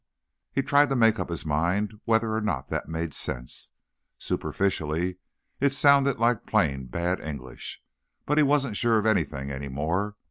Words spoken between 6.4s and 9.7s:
plain bad English, but he wasn't sure of anything any